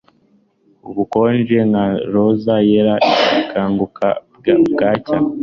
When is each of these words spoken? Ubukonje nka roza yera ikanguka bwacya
Ubukonje 0.89 1.57
nka 1.69 1.85
roza 2.13 2.55
yera 2.69 2.95
ikanguka 3.41 4.07
bwacya 4.71 5.17